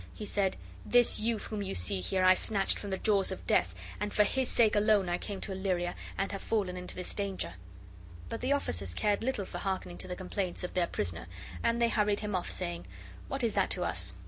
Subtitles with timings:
[0.15, 3.75] He said: "This youth whom you see here I snatched from the jaws of death,
[3.99, 7.53] and for his sake alone I came to Illyria and have fallen into this danger."
[8.27, 11.27] But the officers cared little for harkening to the complaints of their prisoner,
[11.61, 12.87] and they hurried him off, saying,
[13.27, 14.15] "What is that to us?"